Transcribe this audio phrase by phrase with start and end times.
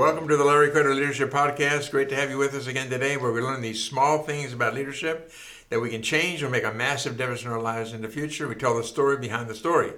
[0.00, 1.90] Welcome to the Larry Kreider Leadership Podcast.
[1.90, 4.72] Great to have you with us again today, where we learn these small things about
[4.72, 5.30] leadership
[5.68, 8.48] that we can change or make a massive difference in our lives in the future.
[8.48, 9.92] We tell the story behind the story.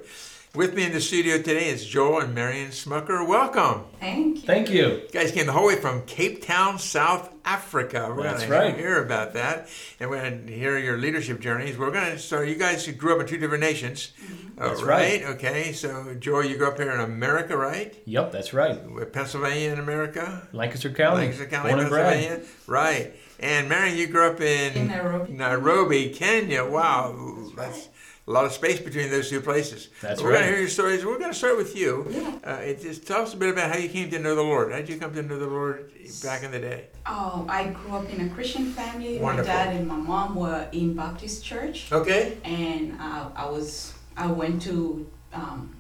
[0.55, 3.27] With me in the studio today is Joel and Marion Smucker.
[3.27, 3.85] Welcome.
[3.99, 4.43] Thank you.
[4.43, 4.87] Thank you.
[4.87, 8.13] You guys came the whole way from Cape Town, South Africa.
[8.15, 8.75] We're That's going right.
[8.75, 11.79] to hear about that, and we're going to hear your leadership journeys.
[11.79, 12.19] We're going to.
[12.19, 14.13] So you guys grew up in two different nations,
[14.59, 15.23] uh, That's right.
[15.23, 15.73] Okay.
[15.73, 17.97] So Joel, you grew up here in America, right?
[18.05, 18.79] Yep, that's right.
[18.91, 20.47] With Pennsylvania in America.
[20.53, 21.23] Lancaster County.
[21.23, 22.13] Lancaster County, born and bred.
[22.13, 22.47] Pennsylvania.
[22.67, 23.15] Right.
[23.41, 25.33] And Marion, you grew up in, In Nairobi.
[25.33, 26.65] Nairobi, Kenya.
[26.65, 27.89] Wow, that's
[28.33, 29.89] a lot of space between those two places.
[30.01, 31.05] That's We're going to hear your stories.
[31.05, 32.41] We're going to start with you.
[32.43, 34.73] Uh, it just tell us a bit about how you came to know the Lord.
[34.73, 35.93] How did you come to know the Lord
[36.25, 36.87] back in the day?
[37.05, 39.19] Oh, I grew up in a Christian family.
[39.19, 39.53] Wonderful.
[39.53, 42.39] My dad and my mom were in Baptist church, Okay.
[42.45, 45.77] and uh, I was I went to um,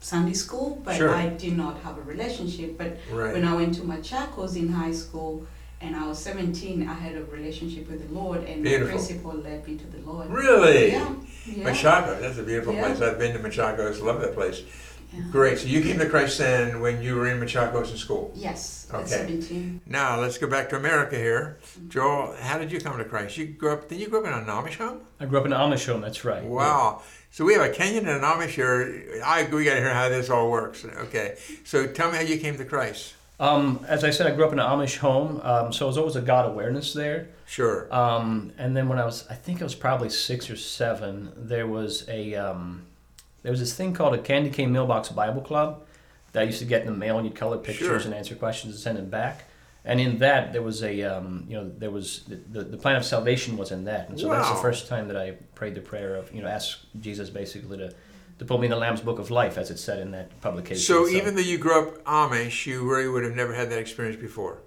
[0.00, 1.10] Sunday school, but Sure.
[1.14, 2.78] I did not have a relationship.
[2.78, 3.34] But Right.
[3.34, 5.46] when I went to Machakos in high school,
[5.82, 8.86] and I was 17, I had a relationship with the Lord, and Beautiful.
[8.86, 10.30] the principal led me to the Lord.
[10.30, 10.92] Really?
[10.92, 11.14] Yeah.
[11.46, 11.64] yeah.
[11.70, 12.86] Machakos, that's a beautiful Yeah.
[12.86, 13.00] place.
[13.00, 14.00] I've been to Machakos.
[14.02, 14.62] Love that place.
[15.12, 15.20] yeah.
[15.30, 15.58] Great.
[15.58, 18.32] So you came to Christ then when you were in Machakos in school.
[18.34, 19.02] Yes, Okay.
[19.02, 19.80] at 17.
[19.86, 21.58] Now let's go back to America here.
[21.62, 21.88] Mm-hmm.
[21.90, 23.36] Joel, how did you come to Christ?
[23.36, 23.88] You grew up.
[23.88, 25.00] Did you grow up in an Amish home?
[25.20, 26.00] I grew up in an Amish home.
[26.00, 26.42] That's right.
[26.44, 27.02] Wow.
[27.30, 29.20] So we have a Kenyan and an Amish here.
[29.24, 30.84] I we got to hear how this all works.
[30.84, 31.36] Okay.
[31.64, 33.14] So tell me how you came to Christ.
[33.40, 35.98] Um, as I said, I grew up in an Amish home, um, so there was
[35.98, 37.28] always a God awareness there.
[37.46, 37.92] Sure.
[37.92, 41.66] Um, and then when I was, I think I was probably six or seven, there
[41.66, 42.84] was a um,
[43.42, 45.84] there was this thing called a Candy Cane Mailbox Bible Club
[46.32, 47.96] that I used to get in the mail, and you'd color pictures Sure.
[47.98, 49.44] and answer questions and send them back.
[49.84, 52.94] And in that, there was a um, you know there was the, the, the plan
[52.96, 55.80] of salvation was in that, and so that's the first time that I prayed the
[55.80, 57.92] prayer of you know ask Jesus basically to
[58.42, 60.82] to put me in the Lamb's Book of Life, as it said in that publication.
[60.82, 64.20] So even though you grew up Amish, you really would have never had that experience
[64.20, 64.58] before.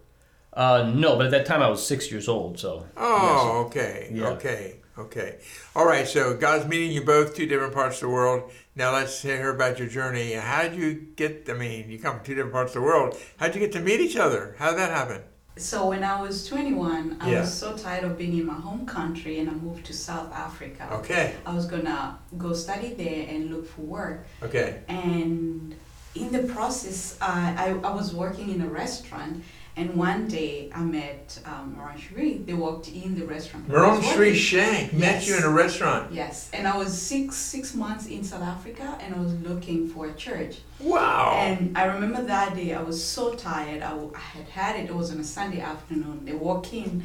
[0.53, 4.29] uh, no, but at that time I was six years old, so Oh, okay, Yeah.
[4.29, 5.39] okay, okay.
[5.75, 6.07] All right.
[6.07, 8.49] So God's meeting you both two different parts of the world.
[8.77, 10.31] Now let's hear about your journey.
[10.33, 11.47] How did you get?
[11.49, 13.17] I mean, you come from two different parts of the world.
[13.37, 14.55] How did you get to meet each other?
[14.57, 15.21] How did that happen?
[15.57, 17.41] So when I was 21, I Yeah.
[17.41, 20.87] was so tired of being in my home country and I moved to South Africa.
[20.99, 24.25] Okay, I was gonna go study there and look for work.
[24.43, 25.73] okay, And
[26.13, 29.43] in the process, I, I, I was working in a restaurant
[29.77, 32.37] and one day I met um, Moran Shri.
[32.37, 33.67] They walked in the restaurant.
[33.67, 34.33] where I Maron was Sri working.
[34.35, 36.13] Shank met you in a restaurant.
[36.13, 40.07] Yes, and I was six six months in South Africa and I was looking for
[40.07, 40.59] a church.
[40.79, 41.33] Wow.
[41.39, 43.81] And I remember that day I was so tired.
[43.83, 44.89] I, I had had it.
[44.89, 46.25] It was on a Sunday afternoon.
[46.25, 47.03] They walk in,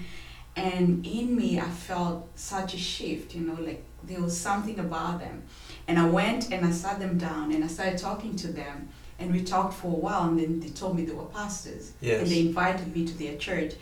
[0.57, 3.35] and in me I felt such a shift.
[3.35, 5.43] You know, like there was something about them.
[5.89, 8.89] And I went and I sat them down and I started talking to them.
[9.21, 11.93] And we talked for a while, and then they told me they were pastors.
[12.01, 12.23] Yes.
[12.23, 13.75] And they invited me to their church.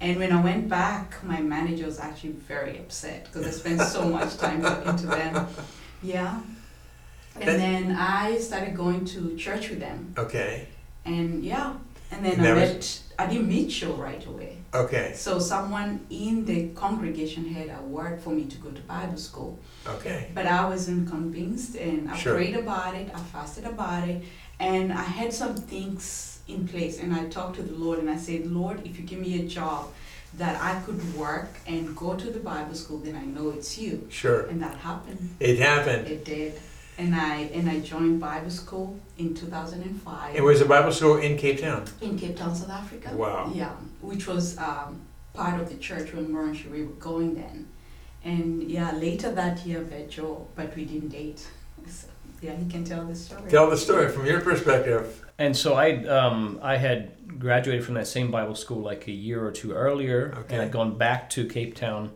[0.00, 4.08] And when I went back, my manager was actually very upset because I spent so
[4.08, 5.46] much time talking to them.
[6.02, 6.40] Yeah.
[7.34, 10.14] And That- then I started going to church with them.
[10.16, 10.68] Okay.
[11.04, 11.72] And yeah.
[12.12, 14.58] And then And I that was- met, I didn't meet you right away.
[14.74, 15.12] Okay.
[15.16, 19.58] So someone in the congregation had a word for me to go to Bible school.
[19.86, 20.30] Okay.
[20.34, 22.34] But I wasn't convinced and I Sure.
[22.34, 24.22] prayed about it, I fasted about it,
[24.60, 27.00] and I had some things in place.
[27.00, 29.48] And I talked to the Lord and I said, Lord, if you give me a
[29.48, 29.88] job
[30.36, 34.06] that I could work and go to the Bible school, then I know it's you.
[34.10, 34.42] Sure.
[34.46, 35.36] And that happened.
[35.40, 36.08] It happened.
[36.08, 36.54] It did.
[36.96, 41.36] And I and I joined Bible school in 2005 It was a Bible school in
[41.36, 41.84] Cape Town.
[42.00, 43.10] in Cape Town, South Africa.
[43.16, 43.50] Wow.
[43.52, 45.00] Yeah, which was um,
[45.32, 47.68] part of the church when Moran Shari were going then.
[48.24, 51.46] And yeah, later that year, met Joe, but we didn't date.
[52.44, 53.50] So, yeah, he can tell the story.
[53.50, 55.24] Tell the story from your perspective.
[55.38, 59.44] And so I um, I had graduated from that same Bible school like a year
[59.44, 60.54] or two earlier, Okay.
[60.54, 62.12] and I'd gone back to Cape Town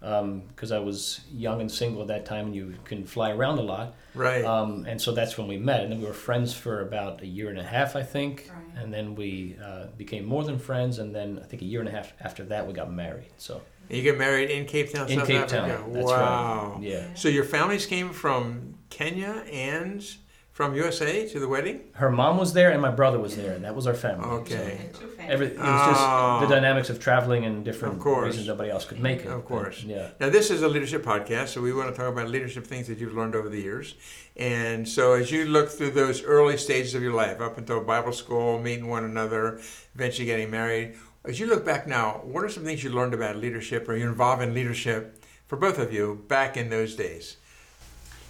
[0.00, 3.62] because I was young and single at that time, and you can fly around a
[3.62, 3.94] lot.
[4.14, 4.44] Right.
[4.44, 7.26] Um, and so that's when we met, and then we were friends for about a
[7.26, 8.50] year and a half, I think.
[8.52, 8.82] Right.
[8.82, 11.88] And then we uh, became more than friends, and then I think a year and
[11.88, 13.30] a half after that we got married.
[13.36, 15.76] So you get married in Cape Town, in South Cape Africa.
[15.76, 16.72] Town, that's wow.
[16.74, 16.82] right.
[16.82, 17.04] Yeah.
[17.14, 20.04] So your families came from Kenya and
[20.52, 21.80] from USA to the wedding?
[21.94, 24.26] Her mom was there and my brother was there, and that was our family.
[24.40, 24.90] Okay.
[24.92, 25.32] So, two families.
[25.32, 26.40] Every, it was just Oh.
[26.42, 28.26] the dynamics of traveling and different Of course.
[28.26, 29.28] reasons nobody else could make it.
[29.28, 29.80] Of course.
[29.80, 30.08] But, yeah.
[30.20, 32.98] Now, this is a leadership podcast, so we want to talk about leadership things that
[32.98, 33.94] you've learned over the years.
[34.36, 38.12] And so, as you look through those early stages of your life, up until Bible
[38.12, 39.58] school, meeting one another,
[39.94, 43.36] eventually getting married, as you look back now, what are some things you learned about
[43.36, 47.36] leadership or you're involved in leadership for both of you back in those days?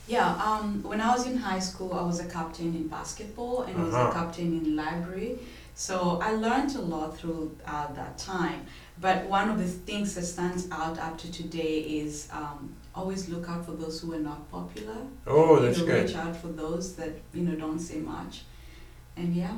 [0.08, 3.78] Yeah, um, when I was in high school, I was a captain in basketball and
[3.80, 4.10] I was Uh-huh.
[4.10, 5.38] a captain in library.
[5.74, 8.60] So I learned a lot through uh, that time.
[9.00, 13.48] But one of the things that stands out up to today is um, always look
[13.48, 14.98] out for those who are not popular.
[15.26, 16.06] Oh, You that's know, good.
[16.08, 18.42] Reach out for those that you know don't say much.
[19.16, 19.56] And yeah.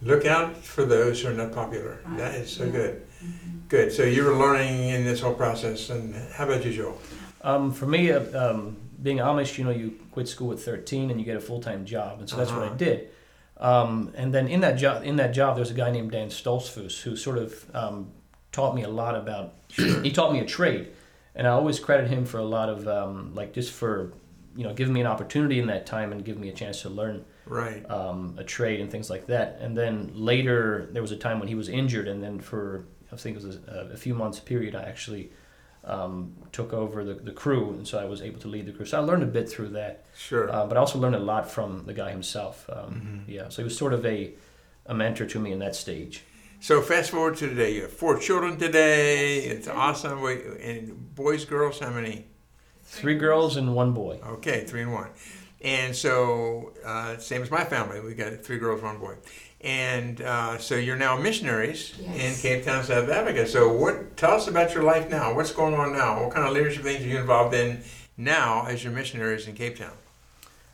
[0.00, 1.98] Look out for those who are not popular.
[2.04, 2.18] Right.
[2.18, 2.70] That is so Yeah.
[2.72, 2.94] good.
[3.22, 3.68] mhm.
[3.68, 3.92] Good.
[3.92, 5.90] So you were learning in this whole process.
[5.90, 6.98] And how about you, Joel?
[7.42, 11.18] Um, for me, uh, um, being Amish, you know, you quit school at 13 and
[11.20, 12.74] you get a full time job, and so that's what I Uh-huh.
[12.76, 13.08] did.
[13.58, 16.28] Um, and then in that job, in that job, there was a guy named Dan
[16.28, 18.10] Stoltzfus who sort of um,
[18.50, 19.54] taught me a lot about.
[19.70, 20.88] he taught me a trade,
[21.34, 24.12] and I always credit him for a lot of um, like just for
[24.56, 26.88] you know giving me an opportunity in that time and giving me a chance to
[26.90, 27.88] learn Right.
[27.90, 29.58] um, a trade and things like that.
[29.60, 33.16] And then later, there was a time when he was injured, and then for I
[33.16, 35.30] think it was a, a few months period, I actually
[35.84, 38.86] um, took over the, the crew, and so I was able to lead the crew.
[38.86, 40.50] So I learned a bit through that, Sure.
[40.52, 42.68] uh, but I also learned a lot from the guy himself.
[42.70, 43.32] Um, Mhm.
[43.34, 44.32] Yeah, so he was sort of a
[44.86, 46.24] a mentor to me in that stage.
[46.60, 47.74] So fast forward to today.
[47.74, 49.38] You have four children today.
[49.44, 50.20] It's awesome.
[50.22, 52.26] Wait, And boys, girls, how many?
[52.84, 54.18] Three girls and one boy.
[54.26, 55.10] Okay, three and one.
[55.60, 59.14] And so, uh, same as my family, we got three girls, one boy.
[59.62, 63.46] And uh, so you're now missionaries in Cape Town, South Africa.
[63.46, 64.16] So what?
[64.16, 65.34] Tell us about your life now.
[65.34, 66.24] What's going on now?
[66.24, 67.82] What kind of leadership things are you involved in
[68.16, 69.92] now as your missionaries in Cape Town?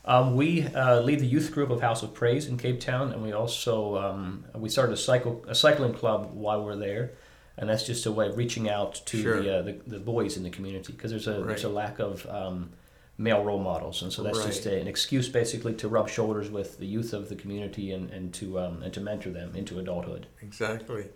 [0.06, 3.22] Um, we uh, lead the youth group of House of Praise in Cape Town, and
[3.22, 7.10] we also um, we started a cycle a cycling club while we're there,
[7.58, 9.42] and that's just a way of reaching out to Sure.
[9.42, 12.26] the, uh, the the boys in the community because there's a there's a lack of
[12.30, 12.70] um,
[13.18, 16.78] male role models, and so that's just a, an excuse basically to rub shoulders with
[16.78, 20.26] the youth of the community and, and to um, and to mentor them into adulthood.
[20.40, 21.06] Exactly.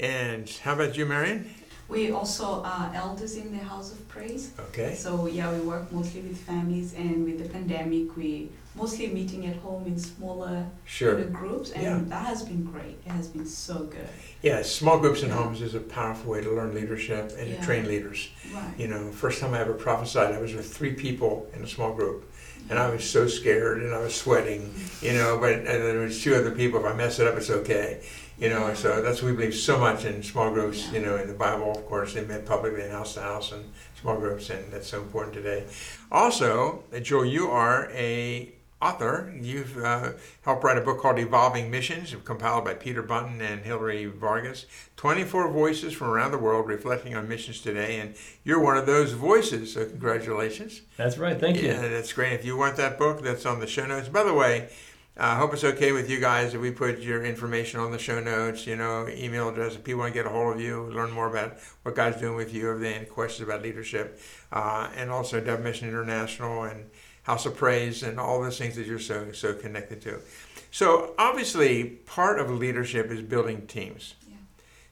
[0.00, 1.54] And how about you, Marion?
[1.88, 4.50] We also are elders in the House of Praise.
[4.70, 4.94] Okay.
[4.94, 9.56] So yeah, we work mostly with families, and with the pandemic, we mostly meeting at
[9.56, 11.22] home in smaller Sure.
[11.26, 12.00] groups, and Yeah.
[12.08, 12.96] that has been great.
[13.06, 14.08] It has been so good.
[14.42, 15.36] Yeah, small groups in Yeah.
[15.36, 18.30] homes is a powerful way to learn leadership and to train leaders.
[18.52, 18.74] Right.
[18.76, 21.92] You know, first time I ever prophesied, I was with three people in a small
[21.92, 22.24] group,
[22.68, 24.74] and I was so scared and I was sweating.
[25.00, 26.80] You know, but and there was two other people.
[26.80, 28.00] If I mess it up, it's okay.
[28.44, 30.92] You know, so that's we believe so much in small groups.
[30.92, 33.64] You know, in the Bible, of course, they met publicly in house to house and
[33.98, 35.64] small groups, and that's so important today.
[36.12, 38.52] Also, Joe, you are a
[38.82, 39.34] author.
[39.40, 40.12] You've uh,
[40.42, 44.66] helped write a book called Evolving Missions, compiled by Peter Bunton and Hilary Vargas.
[44.96, 48.14] 24 voices from around the world reflecting on missions today, and
[48.44, 49.72] you're one of those voices.
[49.72, 50.82] So congratulations.
[50.98, 51.40] That's right.
[51.40, 51.68] Thank you.
[51.68, 52.34] Yeah, that's great.
[52.34, 54.10] If you want that book, that's on the show notes.
[54.10, 54.68] By the way,
[55.16, 58.18] I hope it's okay with you guys if we put your information on the show
[58.18, 59.76] notes, you know, email address.
[59.76, 62.34] If people want to get a hold of you, learn more about what God's doing
[62.34, 64.20] with you, if they have any questions about leadership,
[64.50, 66.90] uh, and also Dove Mission International and
[67.22, 70.18] House of Praise and all those things that you're so so connected to.
[70.72, 74.16] So obviously, part of leadership is building teams.
[74.28, 74.36] Yeah.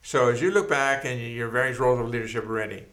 [0.02, 2.84] So as you look back and your various roles of leadership already,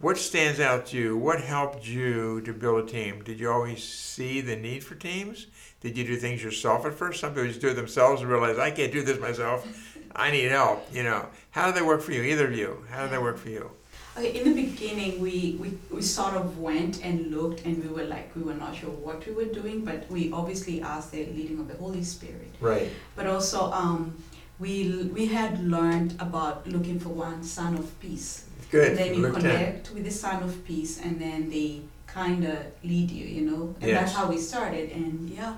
[0.00, 1.16] what stands out to you?
[1.16, 3.22] What helped you to build a team?
[3.22, 5.46] Did you always see the need for teams?
[5.84, 7.20] Did you do things yourself at first?
[7.20, 9.68] Some people just do it themselves and realize I can't do this myself.
[10.16, 10.88] I need help.
[10.90, 12.22] You know, how did they work for you?
[12.22, 13.70] Either of you, how did they work for you?
[14.16, 18.04] Okay, in the beginning, we, we, we sort of went and looked, and we were
[18.04, 21.58] like, we were not sure what we were doing, but we obviously asked the leading
[21.60, 22.54] of the Holy Spirit.
[22.60, 22.88] Right.
[23.14, 24.16] But also, um,
[24.58, 28.46] we we had learned about looking for one son of peace.
[28.70, 28.90] Good.
[28.90, 29.42] And then you Luke 10.
[29.42, 33.74] connect with the son of peace, and then they kind of lead you, you know.
[33.82, 34.00] And Yes.
[34.00, 34.92] that's how we started.
[34.92, 35.54] And yeah,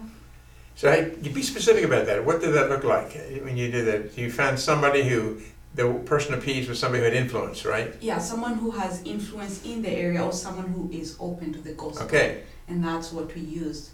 [0.76, 2.25] So I, you be specific about that.
[2.25, 4.16] What did that look like when you did that?
[4.16, 5.40] You found somebody who,
[5.75, 7.95] the person of peace was somebody who had influence, right?
[8.00, 11.73] yeah, someone who has influence in the area, or someone who is open to the
[11.73, 12.06] gospel.
[12.06, 12.42] Okay.
[12.68, 13.90] And that's what we used.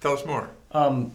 [0.00, 0.48] Tell us more.
[0.70, 1.12] Um,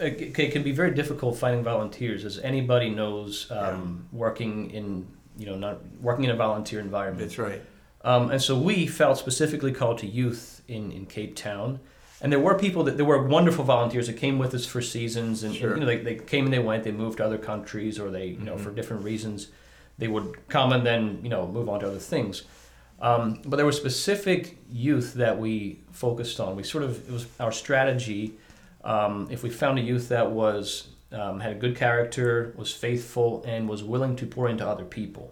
[0.00, 3.50] it, it can be very difficult finding volunteers, as anybody knows.
[3.50, 7.28] Um, Working in you know not working in a volunteer environment.
[7.28, 7.60] That's right.
[8.02, 11.80] Um, and so we felt specifically called to youth in, in Cape Town.
[12.24, 15.42] And there were people that there were wonderful volunteers that came with us for seasons,
[15.42, 16.82] and, and, you know they, they came and they went.
[16.82, 18.60] They moved to other countries, or they you know Mhm.
[18.60, 19.48] for different reasons,
[19.98, 22.44] they would come and then you know move on to other things.
[22.98, 26.56] Um, but there were specific youth that we focused on.
[26.56, 28.32] We sort of it was our strategy
[28.84, 33.42] Um, if we found a youth that was um, had a good character, was faithful,
[33.46, 35.26] and was willing to pour into other people,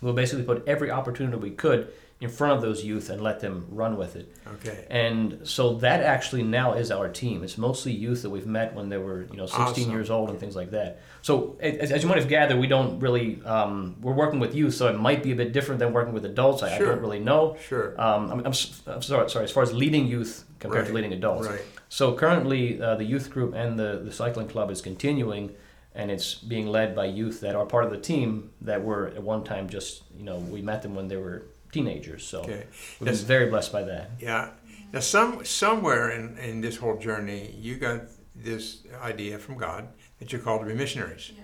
[0.00, 1.80] we'll basically put every opportunity we could
[2.24, 4.34] in front of those youth and let them run with it.
[4.54, 4.86] Okay.
[4.88, 7.44] And so that actually now is our team.
[7.44, 9.90] It's mostly youth that we've met when they were, you know, 16 Awesome.
[9.92, 11.02] years old and things like that.
[11.20, 14.72] So as, as you might have gathered, we don't really, um, we're working with youth,
[14.74, 16.62] so it might be a bit different than working with adults.
[16.62, 17.58] I, I don't really know.
[17.68, 18.00] Sure.
[18.00, 18.54] Um, I'm, I'm,
[18.86, 21.46] I'm sorry, sorry, as far as leading youth compared to leading adults.
[21.46, 21.60] Right.
[21.90, 25.54] So currently, uh, the youth group and the, the cycling club is continuing,
[25.94, 29.22] and it's being led by youth that are part of the team that were at
[29.22, 32.22] one time just, you know, we met them when they were teenagers.
[32.26, 32.64] So Okay.
[33.00, 34.06] we've been very blessed by that.
[34.20, 34.50] Yeah.
[34.92, 38.00] Now, some somewhere in, in this whole journey, you got
[38.50, 38.64] this
[39.02, 39.82] idea from God
[40.18, 41.32] that you're called to be missionaries.
[41.36, 41.42] Yeah.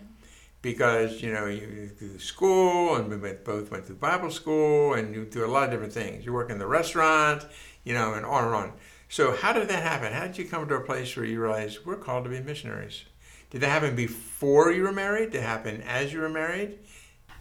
[0.62, 5.14] Because you know you through school and we went, both went through Bible school and
[5.14, 6.24] you do a lot of different things.
[6.26, 7.40] You work in the restaurant,
[7.82, 8.72] you know, and on and on.
[9.08, 10.12] So how did that happen?
[10.12, 13.04] How did you come to a place where you realized we're called to be missionaries?
[13.50, 15.30] Did that happen before you were married?
[15.32, 16.78] Did it happen as you were married?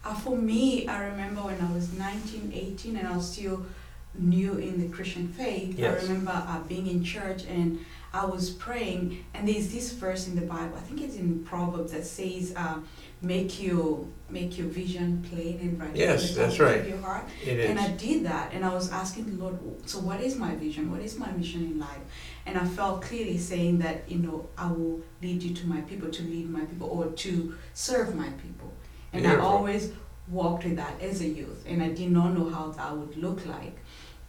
[0.04, 3.66] Uh, for me, I remember when I was 19, 18, and I was still
[4.18, 5.78] new in the Christian faith.
[5.78, 6.02] Yes.
[6.02, 7.78] I remember uh, being in church and
[8.12, 10.76] I was praying, and there's this verse in the Bible.
[10.76, 12.80] I think it's in Proverbs that says, uh,
[13.22, 16.84] "Make your make your vision plain and right." Yes, that's right.
[16.88, 17.28] Your heart.
[17.44, 20.56] It And I did that, and I was asking the Lord, so what is my
[20.56, 20.90] vision?
[20.90, 22.02] What is my mission in life?
[22.46, 26.10] And I felt clearly saying that, you know, I will lead you to my people,
[26.10, 28.72] to lead my people, or to serve my people.
[29.12, 29.92] And I always
[30.28, 33.44] walked with that as a youth, and I did not know how that would look
[33.46, 33.76] like.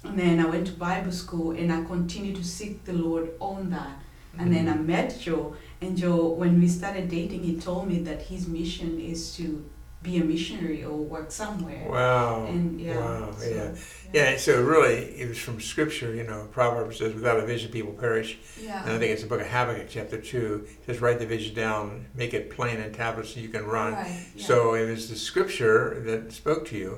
[0.03, 3.69] And then I went to Bible school, and I continued to seek the Lord on
[3.69, 3.99] that.
[4.39, 4.87] And then I Mm-hmm.
[4.87, 9.35] met Joe, and Joe, when we started dating, he told me that his mission is
[9.35, 9.63] to
[10.03, 11.87] be a missionary or work somewhere.
[11.87, 12.45] Wow.
[12.47, 13.31] And yeah, Wow.
[13.37, 13.71] so, yeah.
[14.13, 14.37] Yeah.
[14.37, 16.13] So really, it was from Scripture.
[16.15, 18.81] You know, Proverbs says, "Without a vision, people perish." Yeah.
[18.83, 20.65] And I think it's the book of Habakkuk, chapter 2.
[20.67, 23.93] It says, write the vision down, make it plain in tablets so you can run.
[23.93, 26.97] Right, yeah, So it was the scripture that spoke to you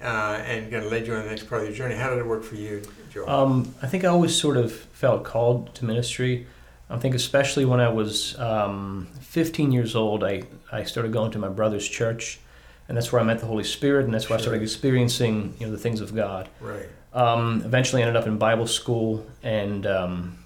[0.00, 0.08] yeah.
[0.10, 1.96] uh, and kind of led you on the next part of your journey.
[1.96, 3.28] How did it work for you, Joel?
[3.28, 6.46] Um, I think I always sort of felt called to ministry.
[6.90, 11.38] I think especially when I was um, 15 years old, I, I started going to
[11.38, 12.40] my brother's church,
[12.88, 15.66] and that's where I met the Holy Spirit, and that's where I started experiencing you
[15.66, 16.48] know the things of God.
[16.60, 16.88] right.
[17.12, 20.38] Um, eventually, ended up in Bible school, and um,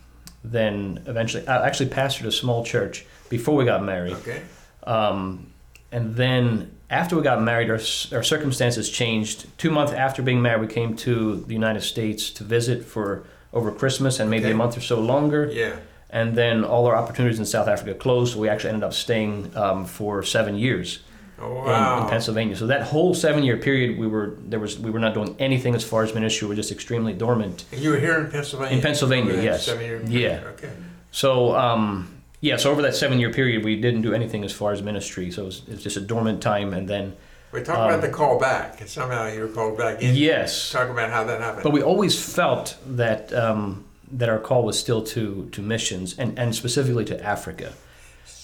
[0.44, 4.14] then eventually, I actually pastored a small church before we got married.
[4.14, 4.42] Okay.
[4.84, 5.52] Um,
[5.90, 7.80] and then after we got married, our,
[8.16, 9.46] our circumstances changed.
[9.58, 13.70] Two months after being married, we came to the United States to visit for over
[13.72, 14.52] Christmas and maybe Okay.
[14.52, 15.50] a month or so longer.
[15.52, 15.76] Yeah.
[16.12, 19.50] And then all our opportunities in South Africa closed, so we actually ended up staying
[19.56, 21.00] um, for seven years
[21.40, 22.02] Oh, in, wow.
[22.04, 22.54] in Pennsylvania.
[22.54, 25.82] So that whole seven-year period, we were there was we were not doing anything as
[25.82, 26.46] far as ministry.
[26.46, 27.64] We were just extremely dormant.
[27.72, 28.76] And you were here in Pennsylvania?
[28.76, 29.64] In Pennsylvania, yes.
[29.66, 30.02] Seven-year?
[30.06, 30.42] Yeah.
[30.54, 30.70] Okay.
[31.10, 32.08] So um,
[32.40, 35.30] yeah, so over that seven-year period, we didn't do anything as far as ministry.
[35.30, 37.16] So it was, it was just a dormant time, and then
[37.52, 38.80] We talk Um, about the call back.
[38.80, 40.14] And somehow you were called back in.
[40.14, 41.62] yes, Talk about how that happened.
[41.64, 46.38] But we always felt that um, that our call was still to to missions and,
[46.38, 47.72] and specifically to Africa.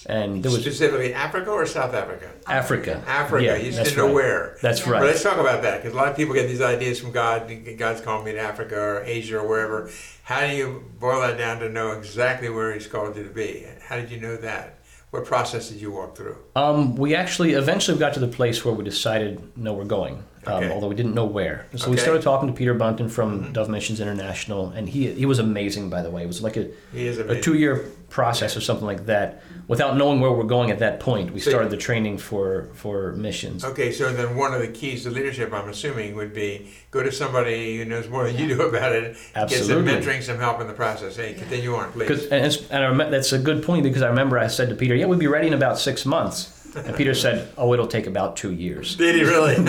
[0.06, 2.30] And there was Specifically Africa or South Africa?
[2.46, 3.02] Africa.
[3.06, 3.44] Africa.
[3.44, 4.14] Yeah, you didn't know right.
[4.14, 4.56] where.
[4.62, 4.92] That's Yeah.
[4.92, 5.00] right.
[5.00, 7.50] But let's talk about that because a lot of people get these ideas from God.
[7.76, 9.90] God's calling me to Africa or Asia or wherever.
[10.22, 13.66] How do you boil that down to know exactly where He's called you to be?
[13.86, 14.78] How did you know that?
[15.10, 16.36] What process did you walk through?
[16.54, 20.22] Um, we actually eventually got to the place where we decided, no, we're going.
[20.46, 20.70] Um, Okay.
[20.72, 23.52] Although we didn't know where, so we started talking to Peter Bunton from Mhm.
[23.52, 25.90] Dove Missions International, and he he was amazing.
[25.90, 29.42] By the way, it was like a, a two year process or something like that.
[29.66, 33.12] Without knowing where we're going at that point, we So- started the training for for
[33.12, 33.64] missions.
[33.64, 37.12] Okay, so then one of the keys to leadership, I'm assuming, would be go to
[37.12, 39.16] somebody who knows more than you do about it.
[39.34, 41.16] Get some mentoring, some help in the process.
[41.16, 42.08] Hey, continue on, please.
[42.08, 44.74] Because and, it's, and I that's a good point because I remember I said to
[44.74, 48.06] Peter, "Yeah, we'd be ready in about six months," and Peter said, "Oh, it'll take
[48.06, 49.56] about two years." Did he really?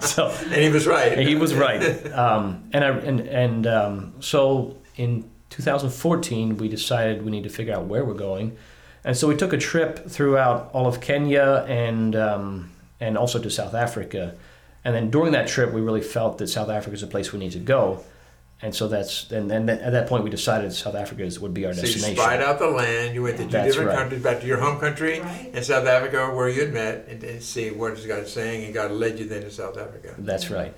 [0.00, 1.12] So and he was right.
[1.12, 1.82] and he was right.
[2.12, 7.74] Um, and I and and um, so in 2014 we decided we need to figure
[7.74, 8.56] out where we're going,
[9.04, 12.70] and so we took a trip throughout all of Kenya and um,
[13.00, 14.34] and also to South Africa,
[14.84, 17.38] and then during that trip we really felt that South Africa is a place we
[17.38, 18.04] need to go.
[18.60, 21.64] And so that's and then at that point we decided South Africa is, would be
[21.64, 22.16] our So you destination.
[22.16, 23.14] spied out the land.
[23.14, 23.98] You went to two That's different right.
[23.98, 25.50] countries, back to your home country Right.
[25.54, 28.74] in South Africa, where you had met, and, and see what is God saying, and
[28.74, 30.14] God led you then to South Africa.
[30.18, 30.74] That's right.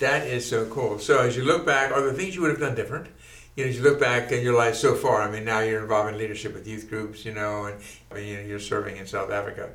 [0.00, 0.98] That is so cool.
[0.98, 3.06] So as you look back, are there things you would have done different?
[3.54, 5.80] You know, as you look back in your life so far, I mean, now you're
[5.82, 7.76] involved in leadership with youth groups, you know, and
[8.10, 9.70] I mean, you know, you're serving in South Africa.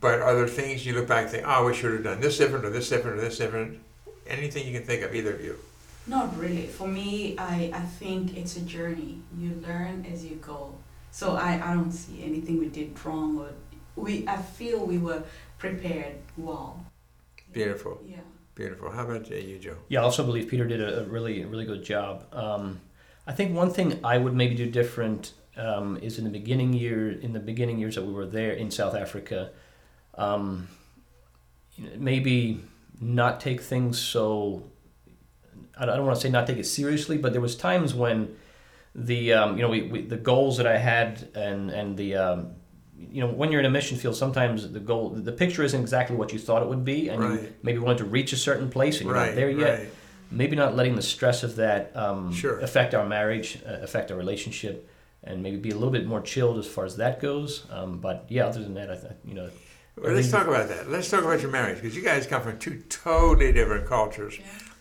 [0.00, 2.38] But are there things you look back and think, oh, we should have done this
[2.38, 3.78] different, or this different, or this different?
[4.26, 5.56] Anything you can think of, either of you?
[6.10, 6.66] Not really.
[6.66, 9.22] For me, I, I think it's a journey.
[9.38, 10.74] You learn as you go.
[11.12, 13.50] So I, I don't see anything we did wrong or
[13.94, 15.22] we I feel we were
[15.58, 16.84] prepared well.
[17.52, 18.24] Beautiful, Yeah.
[18.56, 18.90] beautiful.
[18.90, 19.76] How about uh, you, Joe?
[19.88, 22.26] Yeah, I also believe Peter did a, a really, really good job.
[22.32, 22.80] Um,
[23.26, 27.10] I think one thing I would maybe do different um, is in the beginning year,
[27.10, 29.50] in the beginning years that we were there in South Africa,
[30.16, 30.66] um,
[31.96, 32.60] maybe
[33.00, 34.64] not take things so.
[35.88, 38.36] I don't want to say not take it seriously, but there was times when
[38.94, 42.50] the um, you know we, we, the goals that I had and and the um,
[42.98, 46.16] you know when you're in a mission field, sometimes the goal the picture isn't exactly
[46.16, 48.98] what you thought it would be, and you maybe wanted to reach a certain place
[48.98, 49.88] and you're right, not there yet right.
[50.30, 52.58] maybe not letting the stress of that um, Sure.
[52.60, 54.88] affect our marriage, uh, affect our relationship,
[55.24, 57.64] and maybe be a little bit more chilled as far as that goes.
[57.70, 59.50] Um, but yeah, other than that, I th- you know,
[59.96, 60.88] Well, let's talk about that.
[60.90, 64.38] Let's talk about your marriage because you guys come from two totally different cultures.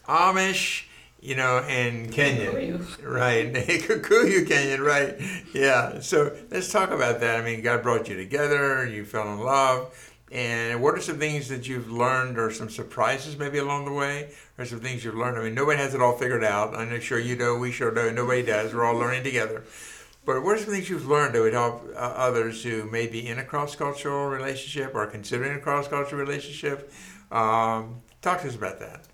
[0.07, 0.83] Amish,
[1.21, 2.51] you know, and Kenya.
[2.51, 3.05] Kikuyu.
[3.05, 5.19] Right, Kikuyu Kenyan, right?
[5.53, 5.99] Yeah.
[5.99, 7.39] So let's talk about that.
[7.39, 8.85] I mean, God brought you together.
[8.87, 9.93] You fell in love.
[10.31, 14.29] And what are some things that you've learned, or some surprises maybe along the way,
[14.59, 15.39] or some things you've learned?
[15.39, 16.75] I mean, nobody has it all figured out.
[16.75, 17.57] I'm not sure you know.
[17.57, 18.11] We sure know.
[18.11, 18.73] Nobody does.
[18.73, 19.63] We're all learning together.
[20.25, 23.27] But what are some things you've learned that would help uh, others who may be
[23.27, 26.93] in a cross-cultural relationship or considering a cross-cultural relationship?
[27.31, 29.05] Um, talk to us about that.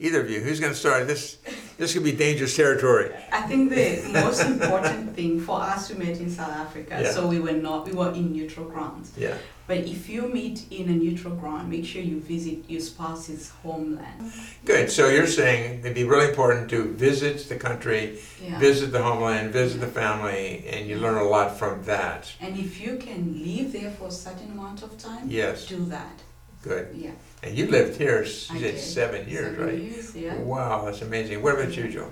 [0.00, 1.06] Either of you, who's going to start?
[1.06, 1.38] This
[1.76, 3.10] this could be dangerous territory.
[3.32, 7.10] I think the most important thing for us we met in South Africa, Yeah.
[7.12, 9.12] so we were not we were in neutral grounds.
[9.16, 9.36] Yeah.
[9.66, 14.30] But if you meet in a neutral ground, make sure you visit your spouse's homeland.
[14.66, 14.90] Good.
[14.90, 18.58] So you're saying it'd be really important to visit the country, Yeah.
[18.58, 22.22] visit the homeland, visit the family, and you learn a lot from that.
[22.42, 25.64] And if you can live there for a certain amount of time, Yes.
[25.66, 26.16] do that.
[26.62, 26.88] Good.
[26.94, 27.10] Yeah.
[27.44, 28.78] And you lived here, you said did.
[28.80, 29.78] seven years, Seven right?
[29.78, 30.34] Years, yeah.
[30.38, 31.42] Wow, that's amazing.
[31.42, 32.10] What about you, Joe?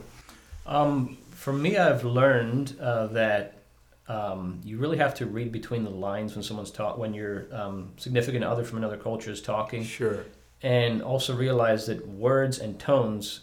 [0.67, 3.63] um, for me, I've learned uh, that
[4.09, 7.93] um, you really have to read between the lines when someone's talk when your um,
[7.97, 10.25] significant other from another culture is talking, Sure.
[10.63, 13.41] and also realize that words and tones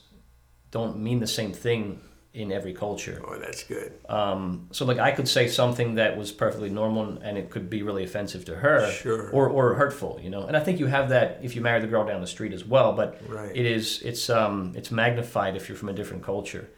[0.71, 1.99] don't mean the same thing
[2.39, 3.21] in every culture.
[3.27, 3.91] Oh, that's good.
[4.07, 7.83] Um, so like I could say something that was perfectly normal and it could be
[7.83, 9.29] really offensive to her Sure.
[9.31, 10.43] or, or hurtful, you know.
[10.47, 12.63] And I think you have that if you marry the girl down the street as
[12.63, 13.51] well, but Right.
[13.53, 16.69] it is it's um it's magnified if you're from a different culture.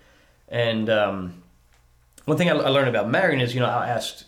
[0.49, 1.43] And um,
[2.25, 4.25] one thing I, I learned about marrying is you know I asked,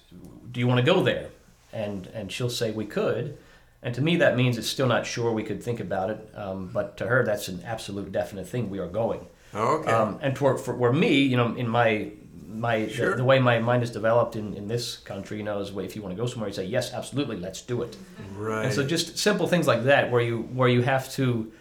[0.51, 1.29] do you want to go there?
[1.71, 3.37] And and she'll say we could.
[3.85, 5.31] And to me, that means it's still not sure.
[5.33, 8.69] We could think about it, um, but to her, that's an absolute definite thing.
[8.69, 9.25] We are going.
[9.55, 9.91] Okay.
[9.91, 12.11] Um, and for, for, for me, you know, in my
[12.49, 13.11] my Sure.
[13.11, 15.95] the, the way my mind is developed in, in this country, you know, is if
[15.95, 17.97] you want to go somewhere, you say yes, absolutely, let's do it.
[18.37, 18.65] right.
[18.65, 21.51] And so just simple things like that, where you where you have to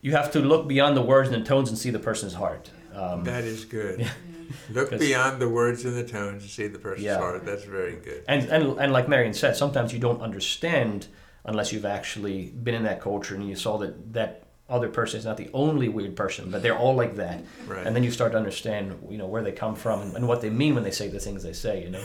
[0.00, 2.70] you have to look beyond the words and the tones and see the person's heart.
[2.94, 4.00] Um, that is good.
[4.00, 4.10] Yeah.
[4.70, 7.16] Look beyond the words and the tones and see the person's Yeah.
[7.18, 7.44] heart.
[7.46, 8.22] That's very good.
[8.28, 11.06] and, and and like Marion said, sometimes you don't understand
[11.44, 15.26] unless you've actually been in that culture and you saw that that other person is
[15.26, 17.42] not the only weird person, but they're all like that.
[17.66, 17.86] Right.
[17.86, 20.40] And then you start to understand, you know, where they come from and, and what
[20.40, 21.82] they mean when they say the things they say.
[21.82, 22.00] You know.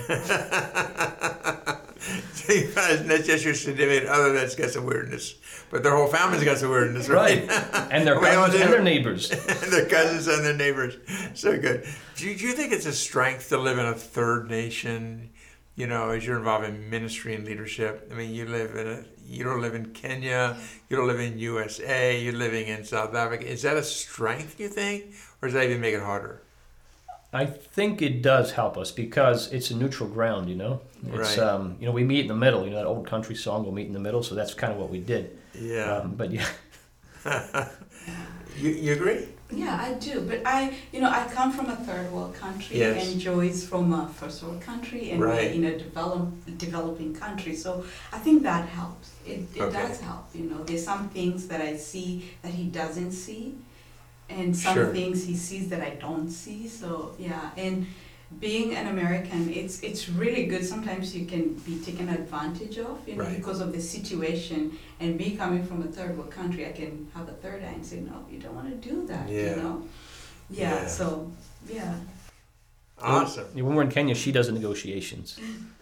[2.34, 5.36] so you find not just your significant other that's got some weirdness,
[5.70, 7.48] but their whole family's got some weirdness, right?
[7.90, 9.30] and their cousins and their neighbors.
[9.30, 10.96] and their cousins and their neighbors.
[11.32, 11.86] So good.
[12.16, 15.30] Do you, do you think it's a strength to live in a third nation?
[15.76, 18.08] You know, as you're involved in ministry and leadership.
[18.10, 19.04] I mean, you live in a.
[19.26, 20.56] You don't live in Kenya.
[20.88, 22.20] You don't live in USA.
[22.20, 23.46] You're living in South Africa.
[23.46, 24.58] Is that a strength?
[24.58, 26.42] You think, or does that even make it harder?
[27.32, 30.80] I think it does help us because it's a neutral ground, you know.
[31.14, 31.38] It's Right.
[31.38, 32.64] um, you know, we meet in the middle.
[32.64, 34.78] You know that old country song, "We'll meet in the middle." So that's kind of
[34.80, 35.38] what we did.
[35.54, 35.98] Yeah.
[35.98, 36.46] Um, but yeah,
[38.58, 39.28] you, you agree?
[39.52, 40.20] Yeah, I do.
[40.22, 43.10] But I, you know, I come from a third world country, Yes.
[43.12, 45.50] and Joel's from a first world country, and Right.
[45.50, 47.54] we're in a develop, developing country.
[47.56, 49.10] So I think that helps.
[49.26, 49.76] It, it Okay.
[49.82, 50.26] does help.
[50.34, 53.54] You know, there's some things that I see that he doesn't see,
[54.28, 54.92] and some Sure.
[54.92, 56.68] things he sees that I don't see.
[56.68, 57.86] So yeah, and
[58.38, 60.64] being an American, it's it's really good.
[60.64, 63.36] Sometimes you can be taken advantage of, you know, Right.
[63.36, 64.78] because of the situation.
[65.00, 67.84] And me coming from a third world country, I can have a third eye and
[67.84, 69.28] say, no, you don't want to do that.
[69.28, 69.50] Yeah.
[69.50, 69.82] You know.
[70.50, 70.86] Yeah, Yeah.
[70.86, 71.32] So
[71.68, 71.94] yeah.
[73.02, 73.46] Awesome.
[73.54, 75.38] when we're in Kenya, she does the negotiations.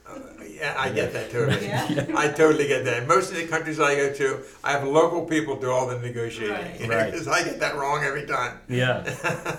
[0.49, 1.67] Yeah, I get that totally.
[1.69, 2.07] Yeah.
[2.17, 3.07] I totally get that.
[3.07, 6.55] Most of the countries I go to, I have local people do all the negotiating.
[6.57, 6.81] Right.
[6.81, 7.13] You know, Right.
[7.13, 8.59] 'cause I get that wrong every time.
[8.69, 9.05] Yeah,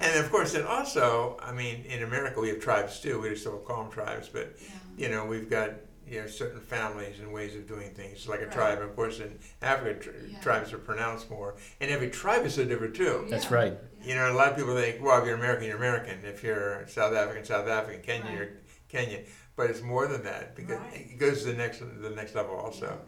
[0.00, 3.20] and of course, and also, I mean, in America we have tribes too.
[3.20, 4.68] We just don't call them tribes, but Yeah.
[4.96, 5.70] you know, we've got
[6.06, 8.26] you know certain families and ways of doing things.
[8.28, 8.52] Like a Right.
[8.52, 8.82] tribe.
[8.82, 10.40] Of course, in Africa, tr- Yeah.
[10.40, 13.26] tribes are pronounced more, and every tribe is so different too.
[13.30, 13.54] That's Yeah.
[13.54, 13.78] right.
[14.02, 16.18] You know, a lot of people think, well, if you're American, you're American.
[16.24, 18.02] If you're South African, South African.
[18.02, 18.36] Kenya, Right.
[18.38, 18.48] you're
[18.92, 19.24] Kenyan.
[19.56, 21.08] But it's more than that because Right.
[21.10, 22.98] it goes to the next the next level also.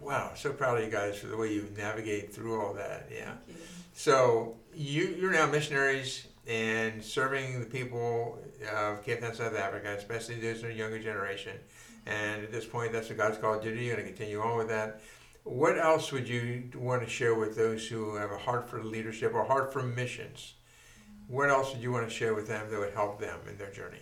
[0.00, 3.08] Wow, so proud of you guys for the way you navigate through all that.
[3.10, 3.34] Yeah.
[3.46, 3.54] You.
[3.94, 8.38] So you you're now missionaries and serving the people
[8.74, 11.56] of Cape Town, South Africa, especially those in the younger generation.
[12.04, 13.82] And at this point, that's what God's called you to do.
[13.84, 15.00] You're going to continue on with that.
[15.44, 19.34] What else would you want to share with those who have a heart for leadership
[19.34, 20.54] or heart for missions?
[20.98, 21.30] Mm.
[21.34, 23.70] What else would you want to share with them that would help them in their
[23.70, 24.00] journey?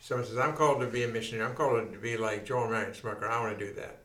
[0.00, 1.46] Someone says, I'm called to be a missionary.
[1.46, 3.28] I'm called to be like Joel Marion Smucker.
[3.28, 4.02] I want to do that.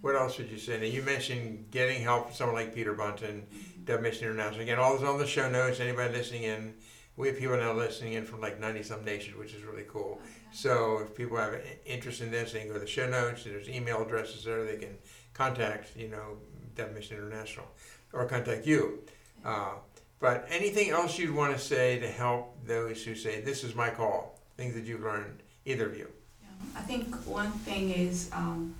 [0.00, 0.78] What else would you say?
[0.78, 3.46] Now, you mentioned getting help from someone like Peter Bunton,
[3.84, 4.62] Dove Mission International.
[4.62, 5.80] Again, all this on the show notes.
[5.80, 6.74] Anybody listening in,
[7.16, 10.20] we have people now listening in from like 90 some nations, which is really cool.
[10.52, 11.54] So if people have
[11.84, 13.44] interest in this, they can go to the show notes.
[13.44, 14.64] There's email addresses there.
[14.64, 14.98] They can
[15.32, 16.38] contact, you know,
[16.74, 17.66] Dove Mission International
[18.12, 19.00] or contact you.
[19.44, 19.74] Uh,
[20.18, 23.90] but anything else you'd want to say to help those who say, this is my
[23.90, 26.08] call, things that you've learned, either of you?
[26.42, 26.48] Yeah.
[26.80, 28.74] I think one thing is, um,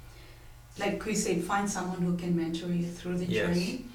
[0.79, 3.47] like Chris said, find someone who can mentor you through the Yes.
[3.47, 3.87] journey.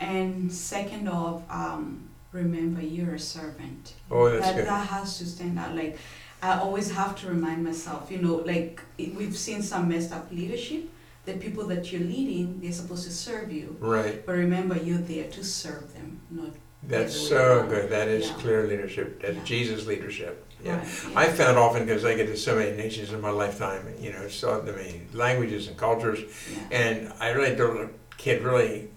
[0.00, 3.94] And second of, um, remember you're a servant.
[4.10, 4.66] Oh, that's that, good.
[4.66, 5.74] That has to stand out.
[5.74, 5.98] Like,
[6.40, 10.88] I always have to remind myself, you know, like we've seen some messed up leadership.
[11.24, 13.76] The people that you're leading, they're supposed to serve you.
[13.80, 14.24] Right.
[14.24, 16.50] But remember, you're there to serve them, not
[16.84, 17.90] That's the other way so good.
[17.90, 18.34] That is Yeah.
[18.34, 19.20] clear leadership.
[19.20, 19.44] That's Yeah.
[19.44, 20.44] Jesus leadership.
[20.64, 20.76] Yeah.
[21.14, 24.12] Right, I found often because I get to so many nations in my lifetime, you
[24.12, 26.20] know, so many languages and cultures,
[26.52, 26.78] yeah.
[26.78, 28.88] and I really don't can't really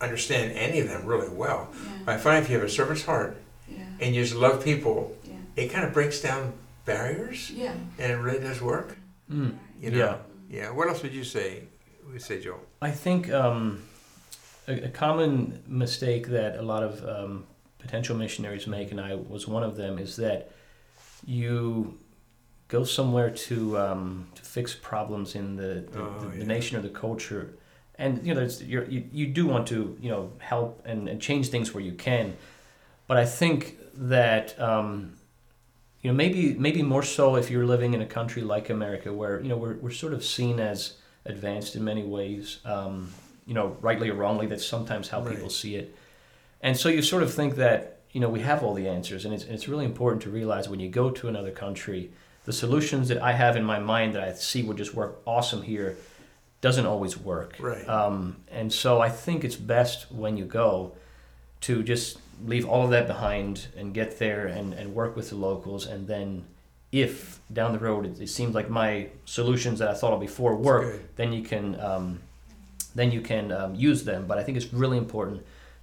[0.00, 1.68] understand any of them really well.
[1.74, 1.90] Yeah.
[2.06, 3.36] But I find if you have a servant's heart
[3.68, 3.84] Yeah.
[4.00, 5.34] and you just love people, Yeah.
[5.56, 6.54] it kind of breaks down
[6.86, 7.74] barriers, Yeah.
[7.98, 8.96] and it really does work.
[9.30, 9.56] Mm.
[9.80, 9.98] You know?
[9.98, 10.16] Yeah.
[10.50, 10.70] Yeah.
[10.70, 11.64] What else would you say?
[12.10, 12.60] Would say Joel?
[12.80, 13.82] I think um,
[14.66, 17.44] a, a common mistake that a lot of um,
[17.78, 20.50] potential missionaries make, and I was one of them, is that
[21.24, 21.98] you
[22.68, 26.38] go somewhere to um, to fix problems in the the, Oh, the, yeah.
[26.40, 27.54] the nation or the culture,
[27.96, 31.72] and you know you you do want to you know help and, and change things
[31.74, 32.36] where you can,
[33.06, 34.58] but I think that.
[34.60, 35.14] Um,
[36.04, 39.40] you know, maybe maybe more so if you're living in a country like America, where
[39.40, 40.94] you know we're, we're sort of seen as
[41.26, 42.58] advanced in many ways.
[42.64, 43.14] Um,
[43.46, 45.94] you know, rightly or wrongly, that's sometimes how people see it.
[46.60, 49.34] And so you sort of think that you know we have all the answers, and
[49.34, 52.10] it's it's really important to realize when you go to another country,
[52.44, 55.62] the solutions that I have in my mind that I see would just work awesome
[55.62, 55.96] here,
[56.60, 57.56] doesn't always work.
[57.58, 57.88] Right.
[57.88, 60.92] Um, and so I think it's best when you go
[61.62, 65.36] to just leave all of that behind and get there and, and work with the
[65.36, 66.44] locals and then
[66.90, 70.56] if down the road it, it seems like my solutions that I thought of before
[70.56, 72.20] work, then you can um,
[72.94, 74.26] then you can um, use them.
[74.26, 75.42] But I think it's really important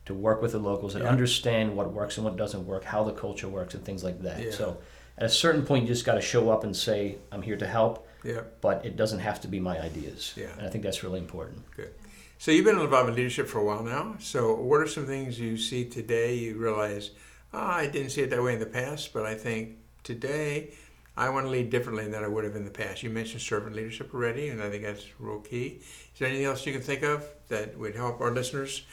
[0.09, 1.09] to work with the locals and Yeah.
[1.11, 4.43] understand what works and what doesn't work, how the culture works, and things like that.
[4.43, 4.51] Yeah.
[4.51, 4.77] So
[5.17, 7.67] at a certain point, you just got to show up and say, "I'm here to
[7.67, 8.41] help," Yeah.
[8.59, 10.33] but it doesn't have to be my ideas.
[10.35, 10.47] Yeah.
[10.57, 11.59] And I think that's really important.
[11.75, 11.93] Good.
[12.39, 14.15] So you've been involved in leadership for a while now.
[14.19, 16.33] So what are some things you see today?
[16.33, 17.11] You realize,
[17.53, 20.71] oh, I didn't see it that way in the past, but I think today
[21.17, 23.03] I want to lead differently than I would have in the past.
[23.03, 25.81] You mentioned servant leadership already, and I think that's real key.
[26.13, 28.83] Is there anything else you can think of that would help our listeners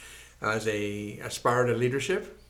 [0.41, 2.41] as they aspire to leadership?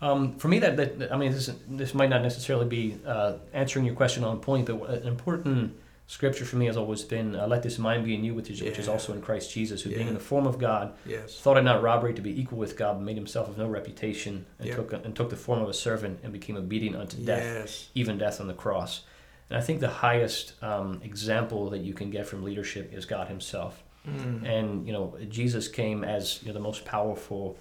[0.00, 3.84] Um, for me, that, that I mean, this, this might not necessarily be uh, answering
[3.84, 7.62] your question on point, but an important scripture for me has always been, uh, "Let
[7.62, 10.08] this mind be in you, which is, which is also in Christ Jesus, who being
[10.08, 11.38] in the form of God, Yes.
[11.38, 14.46] thought it not robbery to be equal with God, but made himself of no reputation,
[14.58, 14.76] and Yep.
[14.76, 17.88] took and took the form of a servant, and became obedient unto death, Yes.
[17.94, 19.02] even death on the cross."
[19.50, 23.28] And I think the highest um, example that you can get from leadership is God
[23.28, 23.82] Himself.
[24.08, 24.44] Mm.
[24.44, 27.58] And you know, Jesus came as you know, the most powerful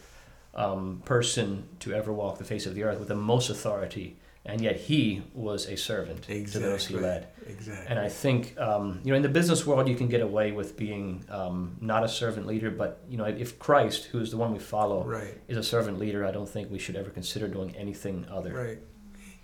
[0.55, 4.61] um, person to ever walk the face of the earth with the most authority, and
[4.61, 7.27] yet he was a servant to those he led.
[7.47, 7.87] Exactly.
[7.89, 10.77] And I think um, you know, in the business world, you can get away with
[10.77, 14.53] being um, not a servant leader, but you know, if Christ, who is the one
[14.53, 15.37] we follow, right.
[15.47, 18.53] is a servant leader, I don't think we should ever consider doing anything other.
[18.53, 18.79] Right.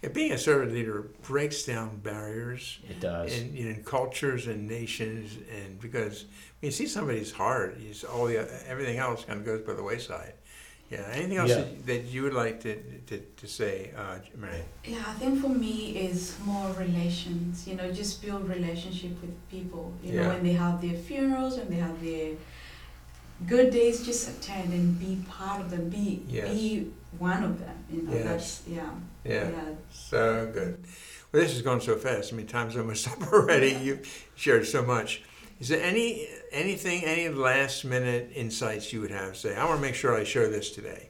[0.05, 2.79] Yeah, being a servant leader breaks down barriers.
[2.89, 3.33] It does.
[3.37, 6.25] in, in cultures and nations, and because
[6.59, 8.37] when you see somebody's heart, you just, all the
[8.69, 10.33] everything else kind of goes by the wayside.
[10.91, 11.07] Yeah.
[11.11, 11.55] Anything else Yeah.
[11.55, 12.75] That, that you would like to
[13.07, 14.61] to, to say, uh, Mary?
[14.83, 17.67] Yeah, I think for me is more relations.
[17.67, 19.91] You know, just build relationship with people.
[20.03, 20.21] You Yeah.
[20.21, 22.33] know, when they have their funerals, when they have their
[23.47, 25.89] good days, just attend and be part of them.
[25.89, 26.49] Be Yes.
[26.53, 27.75] be one of them.
[27.91, 28.23] You know, Yes.
[28.25, 28.89] that's yeah.
[29.23, 29.49] Yeah.
[29.91, 30.83] So good.
[31.31, 32.31] Well, this has gone so fast.
[32.31, 33.71] I mean, time's almost up already.
[33.83, 35.21] You've shared so much.
[35.59, 39.37] Is there any anything, any last minute insights you would have?
[39.37, 41.09] Say, I want to make sure I share this today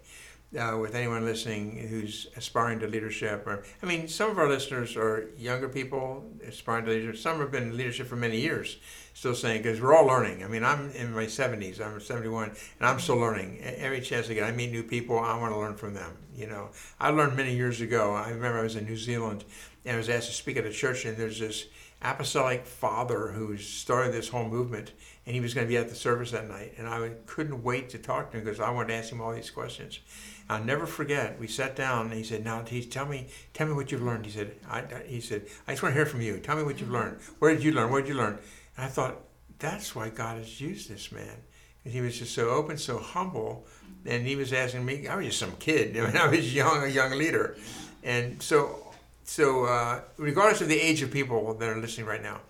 [0.55, 3.45] uh, with anyone listening who's aspiring to leadership.
[3.45, 7.21] Or I mean, some of our listeners are younger people aspiring to leadership.
[7.21, 8.77] Some have been in leadership for many years,
[9.13, 10.43] still saying because we're all learning.
[10.43, 11.81] I mean, I'm in my 70s.
[11.81, 13.59] I'm 71, and I'm still learning.
[13.61, 15.19] Every chance I get, I meet new people.
[15.19, 16.17] I want to learn from them.
[16.35, 18.13] You know, I learned many years ago.
[18.13, 19.45] I remember I was in New Zealand
[19.85, 21.67] and I was asked to speak at a church, and there's this
[22.01, 24.91] apostolic father who started this whole movement,
[25.25, 26.73] and he was going to be at the service that night.
[26.77, 29.33] And I couldn't wait to talk to him because I wanted to ask him all
[29.33, 29.99] these questions.
[30.47, 31.39] I'll never forget.
[31.39, 34.31] We sat down, and he said, "Now, tell me, tell me what you've learned." He
[34.31, 36.39] said, I, "He said, I just want to hear from you.
[36.39, 37.19] Tell me what you've learned.
[37.39, 37.91] Where did you learn?
[37.91, 38.37] Where did you learn?"
[38.77, 39.21] And I thought,
[39.59, 41.43] that's why God has used this man.
[41.83, 43.67] And he was just so open, so humble,
[44.05, 45.07] and he was asking me.
[45.07, 45.97] I was just some kid.
[45.97, 47.57] I mean, I was young, a young leader,
[48.03, 52.41] and so so uh, regardless of the age of people that are listening right now,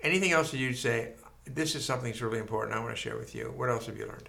[0.00, 1.12] anything else that you'd say,
[1.44, 3.52] this is something that's really important I want to share with you.
[3.56, 4.28] What else have you learned?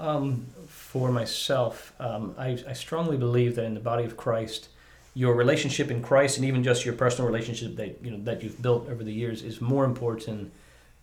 [0.00, 4.68] Um, for myself, um, I, I strongly believe that in the body of Christ,
[5.14, 8.60] your relationship in Christ and even just your personal relationship that you know that you've
[8.60, 10.52] built over the years is more important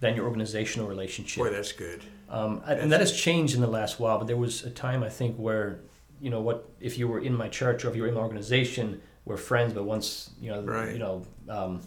[0.01, 1.43] than your organizational relationship.
[1.43, 2.03] Boy, that's good.
[2.29, 4.17] Um, and that has changed in the last while.
[4.17, 5.79] But there was a time I think where
[6.19, 8.21] you know what if you were in my church or if you were in my
[8.21, 10.91] organization, we're friends, but once you know, right.
[10.91, 11.25] you know.
[11.47, 11.81] Um,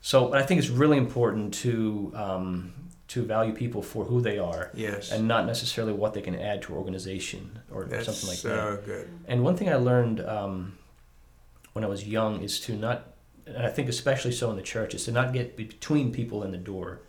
[0.00, 2.74] so I think it's really important to um,
[3.12, 6.62] to value people for who they are, yes, and not necessarily what they can add
[6.62, 8.86] to an organization or, That's something like so that.
[8.86, 9.08] good.
[9.28, 10.78] And one thing I learned um,
[11.74, 13.12] when I was young is to not,
[13.46, 16.54] and I think especially so in the church, is to not get between people and
[16.54, 17.00] the door.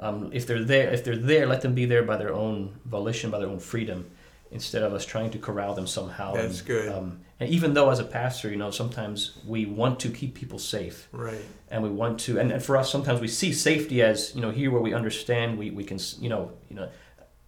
[0.00, 3.30] Um, if they're there, if they're there, let them be there by their own volition,
[3.30, 4.10] by their own freedom,
[4.50, 6.34] instead of us trying to corral them somehow.
[6.34, 6.92] That's and, good.
[6.92, 10.58] Um, and even though as a pastor, you know, sometimes we want to keep people
[10.58, 11.08] safe.
[11.12, 11.44] Right.
[11.70, 14.50] And we want to, and, and for us, sometimes we see safety as, you know,
[14.50, 16.88] here where we understand, we, we can, you know, you know,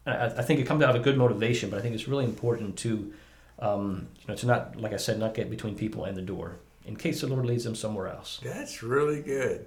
[0.06, 2.24] I, I think it comes out of a good motivation, but I think it's really
[2.24, 3.12] important to,
[3.60, 6.58] um, you know, to not, like I said, not get between people and the door
[6.84, 8.40] in case the Lord leads them somewhere else.
[8.42, 9.66] That's really good.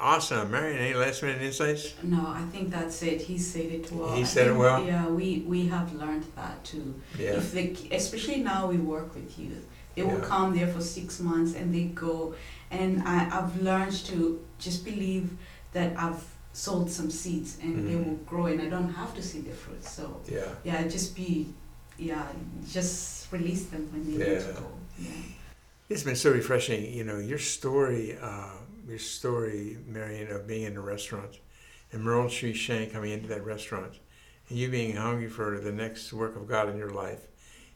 [0.00, 0.78] Awesome, Marion.
[0.78, 1.94] Any last minute insights?
[2.02, 3.20] No, I think that's it.
[3.20, 4.14] He said it well.
[4.14, 4.82] He I said it well?
[4.82, 6.94] Yeah, we we have learned that too.
[7.18, 7.32] Yeah.
[7.36, 11.54] If they, especially now we work with youth, they will come there for six months
[11.54, 12.34] and they go.
[12.70, 15.30] And I, I've learned to just believe
[15.72, 18.04] that I've sowed some seeds and they Mhm.
[18.06, 19.84] will grow and I don't have to see the fruit.
[19.84, 20.48] So Yeah.
[20.64, 21.52] yeah, just be,
[21.98, 22.24] yeah,
[22.66, 24.66] just release them when they need to go.
[24.98, 25.10] Yeah.
[25.90, 26.92] It's been so refreshing.
[26.92, 28.50] You know, your story, uh,
[28.90, 31.38] your story, Marion, of being in a restaurant
[31.92, 33.94] and Merle Tree Shane coming into that restaurant
[34.48, 37.28] and you being hungry for the next work of God in your life,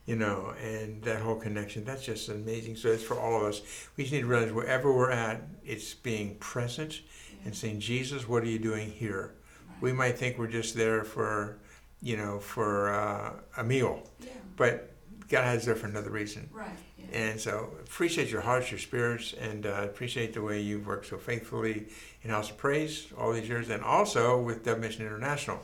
[0.06, 1.84] you know, and that whole connection.
[1.84, 2.74] That's just amazing.
[2.76, 3.62] So it's for all of us.
[3.96, 7.00] We just need to realize wherever we're at, it's being present
[7.44, 9.34] and saying, Jesus, what are you doing here?
[9.80, 11.58] We might think we're just there for,
[12.02, 14.30] you know, for uh, a meal, Yeah.
[14.56, 14.93] but
[15.28, 16.48] God has there for another reason.
[16.52, 16.68] Right.
[16.98, 17.18] Yeah.
[17.18, 21.16] And so appreciate your hearts, your spirits, and uh, appreciate the way you've worked so
[21.16, 21.86] faithfully
[22.22, 25.60] in House of Praise all these years, and also with Dove Mission International.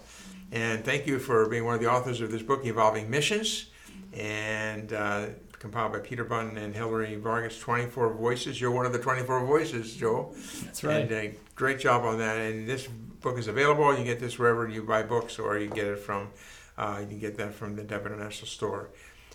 [0.53, 3.71] And thank you for being one of the authors of this book, Evolving Missions,
[4.13, 5.27] and uh,
[5.61, 8.61] compiled by Peter Bunn and Hillary Vargas, 24 Voices.
[8.61, 10.35] You're one of the 24 voices, Joel.
[10.65, 11.03] That's right.
[11.03, 12.37] And uh, great job on that.
[12.37, 12.89] And this
[13.21, 13.97] book is available.
[13.97, 16.31] You get this wherever you buy books, or you get it from,
[16.79, 18.91] uh, you can get that from the Dove International Store.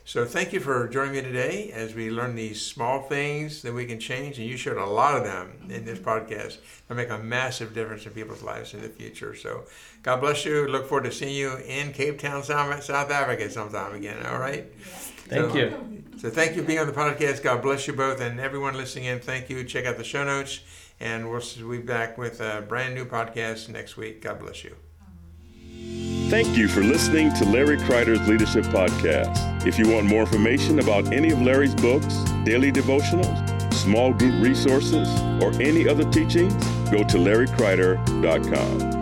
[0.07, 3.87] So thank you for joining me today as we learn these small things that we
[3.87, 6.07] can change, and you showed a lot of them in this mm-hmm.
[6.07, 9.33] podcast that make a massive difference in people's lives in the future.
[9.33, 9.63] So
[10.03, 10.67] God bless you.
[10.67, 14.23] Look forward to seeing you in Cape Town, South South Africa sometime again.
[14.27, 14.71] All right.
[15.27, 16.03] Thank So- you.
[16.17, 17.43] So thank you for being on the podcast.
[17.43, 19.19] God bless you both, and everyone listening in.
[19.19, 19.63] Thank you.
[19.63, 20.61] Check out the show notes,
[20.99, 24.21] and we'll be back with a brand new podcast next week.
[24.21, 26.14] God bless you.
[26.29, 29.65] Thank you for listening to Larry Kreider's Leadership Podcast.
[29.65, 35.07] If you want more information about any of Larry's books, daily devotionals, small group resources,
[35.39, 36.55] or any other teachings,
[36.89, 38.94] go to larrykreider.com.